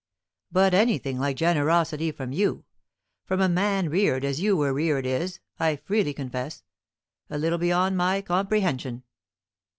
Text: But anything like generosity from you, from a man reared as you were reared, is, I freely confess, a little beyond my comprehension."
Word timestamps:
But 0.51 0.73
anything 0.73 1.19
like 1.19 1.35
generosity 1.37 2.11
from 2.11 2.31
you, 2.31 2.65
from 3.23 3.39
a 3.39 3.47
man 3.47 3.87
reared 3.87 4.25
as 4.25 4.39
you 4.41 4.57
were 4.57 4.73
reared, 4.73 5.05
is, 5.05 5.39
I 5.59 5.75
freely 5.75 6.11
confess, 6.15 6.63
a 7.29 7.37
little 7.37 7.59
beyond 7.59 7.97
my 7.97 8.23
comprehension." 8.23 9.03